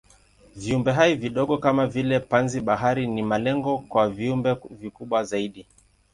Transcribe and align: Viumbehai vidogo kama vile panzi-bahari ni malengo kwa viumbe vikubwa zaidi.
Viumbehai 0.55 1.15
vidogo 1.15 1.57
kama 1.57 1.87
vile 1.87 2.19
panzi-bahari 2.19 3.07
ni 3.07 3.21
malengo 3.23 3.77
kwa 3.77 4.09
viumbe 4.09 4.55
vikubwa 4.69 5.23
zaidi. 5.23 5.65